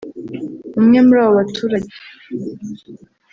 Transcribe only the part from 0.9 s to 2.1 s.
muri abo baturage